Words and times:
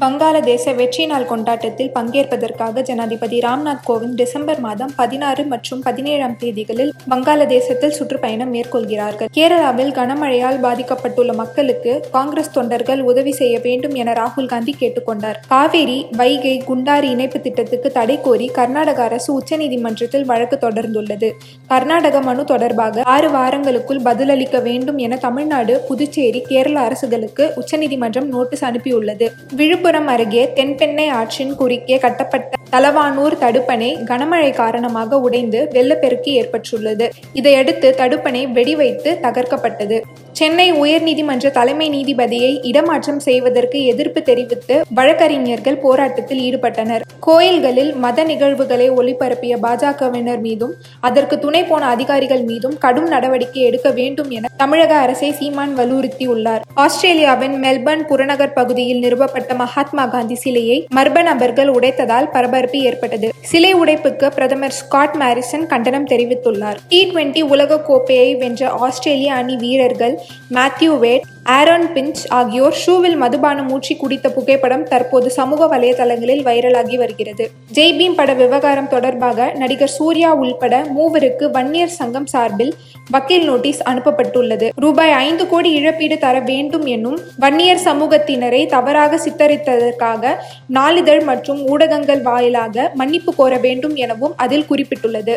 வங்காளதேச 0.00 0.74
வெற்றி 0.74 1.06
நாள் 1.06 1.24
கொண்டாட்டத்தில் 1.24 1.90
பங்கேற்பதற்காக 1.94 2.80
ஜனாதிபதி 2.80 3.38
ராம்நாத் 3.38 3.82
கோவிந்த் 3.88 4.14
டிசம்பர் 4.14 4.60
மாதம் 4.60 4.92
பதினாறு 4.96 5.44
மற்றும் 5.44 5.80
பதினேழாம் 5.80 6.36
தேதிகளில் 6.40 6.90
வங்காளதேசத்தில் 7.10 7.88
சுற்றுப்பயணம் 7.88 8.54
மேற்கொள்கிறார்கள். 8.54 9.26
கேரளாவில் 9.34 9.92
கனமழையால் 9.92 10.60
பாதிக்கப்பட்டுள்ள 10.62 11.34
மக்களுக்கு 11.34 12.02
காங்கிரஸ் 12.12 12.50
தொண்டர்கள் 12.50 13.00
உதவி 13.00 13.32
செய்ய 13.32 13.58
வேண்டும் 13.58 13.94
என 13.94 14.12
ராகுல் 14.12 14.46
காந்தி 14.46 14.76
கேட்டுக்கொண்டார் 14.80 15.34
காவேரி 15.48 16.06
வைகை 16.16 16.62
குண்டாறு 16.66 17.02
இணைப்பு 17.02 17.40
திட்டத்துக்கு 17.40 17.90
தடை 17.90 18.20
கோரி 18.20 18.46
கர்நாடக 18.46 19.02
அரசு 19.02 19.40
உச்சநீதிமன்றத்தில் 19.40 20.24
வழக்கு 20.24 20.58
தொடர்ந்துள்ளது. 20.60 21.30
கர்நாடக 21.66 22.20
மனு 22.20 22.44
தொடர்பாக 22.44 23.02
ஆறு 23.04 23.30
வாரங்களுக்குள் 23.30 24.02
பதிலளிக்க 24.02 24.58
வேண்டும் 24.58 24.98
என 24.98 25.16
தமிழ்நாடு 25.16 25.80
புதுச்சேரி 25.88 26.40
கேரள 26.40 26.80
அரசுகளுக்கு 26.80 27.52
உச்சநீதிமன்றம் 27.54 28.28
நோட்டீஸ் 28.28 28.64
அனுப்பியுள்ளது. 28.64 29.28
விழுப்புரம் 29.52 29.80
அருகே 29.84 30.52
தென்பெண்ணை 30.54 31.08
ஆற்றின் 31.08 31.54
குறுக்கே 31.54 31.98
கட்டப்பட்ட 31.98 32.60
தலவானூர் 32.70 33.34
தடுப்பணை 33.40 34.04
கனமழை 34.04 34.52
காரணமாக 34.52 35.20
உடைந்து 35.20 35.68
வெள்ளப்பெருக்கு 35.72 36.32
ஏற்பட்டுள்ளது. 36.32 37.12
இதையடுத்து 37.32 37.94
தடுப்பணை 37.98 38.52
வெடிவைத்து 38.52 39.18
தகர்க்கப்பட்டது. 39.22 40.00
சென்னை 40.32 40.72
உயர்நீதிமன்ற 40.72 41.50
தலைமை 41.50 41.88
நீதிபதியை 41.90 42.58
இடமாற்றம் 42.62 43.18
செய்வதற்கு 43.18 43.84
எதிர்ப்பு 43.84 44.22
தெரிவித்து 44.22 44.82
வழக்கறிஞர்கள் 44.94 45.78
போராட்டத்தில் 45.78 46.38
ஈடுபட்டனர். 46.38 47.02
கோயில்களில் 47.20 47.94
மத 47.94 48.24
நிகழ்வுகளை 48.24 48.90
ஒளிபரப்பிய 48.90 49.56
பாஜகவினர் 49.62 50.40
மீதும் 50.40 50.74
அதற்கு 51.00 51.38
துணை 51.38 51.64
போன 51.64 51.86
அதிகாரிகள் 51.86 52.42
மீதும் 52.42 52.78
கடும் 52.78 53.08
நடவடிக்கை 53.08 53.62
எடுக்க 53.62 53.90
வேண்டும் 53.90 54.30
என 54.30 54.48
தமிழக 54.56 54.94
அரசை 54.94 55.32
சீமான் 55.32 55.76
வலியுறுத்தியுள்ளார். 55.76 56.60
ஆஸ்திரேலியாவின் 56.74 57.62
மெல்பர்ன் 57.62 58.06
புறநகர் 58.06 58.52
பகுதியில் 58.52 58.98
நிறுவப்பட்ட 58.98 59.54
மகாத்மா 59.72 60.04
காந்தி 60.12 60.36
சிலையை 60.40 60.76
மர்ம 60.96 61.18
நபர்கள் 61.28 61.70
உடைத்ததால் 61.74 62.26
பரபரப்பு 62.32 62.78
ஏற்பட்டது. 62.88 63.28
சிலை 63.50 63.70
உடைப்புக்கு 63.74 64.26
பிரதமர் 64.36 64.74
ஸ்காட் 64.78 65.14
மாரிசன் 65.20 65.64
கண்டனம் 65.70 66.08
தெரிவித்துள்ளார். 66.10 66.78
டி 66.90 67.00
டுவெண்டி 67.10 67.42
உலக 67.54 67.78
கோப்பையை 67.88 68.28
வென்ற 68.42 68.70
ஆஸ்திரேலிய 68.86 69.30
அணி 69.40 69.56
வீரர்கள் 69.62 70.14
மேத்யூ 70.56 70.92
வேட் 71.04 71.24
ஆரோன் 71.46 71.84
பிஞ்ச் 71.94 72.20
ஆகியோர் 72.28 72.76
ஷூவில் 72.86 73.16
மதுபானம் 73.16 73.70
ஊற்றி 73.72 73.94
குடித்த 73.96 74.30
புகைப்படம் 74.30 74.82
தற்போது 74.82 75.30
சமூக 75.30 75.66
வலைதளங்களில் 75.66 76.42
வைரலாகி 76.44 76.96
வருகிறது. 76.96 77.50
ஜெய்பீம் 77.74 78.14
பட 78.14 78.34
விவகாரம் 78.34 78.88
தொடர்பாக 78.88 79.52
நடிகர் 79.52 79.92
சூர்யா 79.98 80.34
உள்பட 80.34 80.84
மூவருக்கு 80.96 81.50
வன்னியர் 81.50 81.88
சங்கம் 81.88 82.26
சார்பில் 82.26 82.74
வக்கீல் 83.10 83.44
நோட்டீஸ் 83.44 83.82
அனுப்பப்பட்டுள்ளது. 83.82 84.68
ரூபாய் 84.76 85.10
ஐந்து 85.10 85.46
கோடி 85.48 85.72
இழப்பீடு 85.72 86.18
தர 86.18 86.40
வேண்டும் 86.40 86.86
என்னும் 86.86 87.18
வன்னியர் 87.38 87.82
சமூகத்தினரை 87.84 88.66
தவறாக 88.66 89.20
சித்தரித்ததற்காக 89.24 90.36
நாளிதழ் 90.66 91.22
மற்றும் 91.22 91.68
ஊடகங்கள் 91.68 92.22
வாயிலாக 92.22 92.90
மன்னிப்பு 92.94 93.34
கோர 93.34 93.58
வேண்டும் 93.58 93.94
எனவும் 93.94 94.36
அதில் 94.36 94.68
குறிப்பிட்டுள்ளது. 94.70 95.36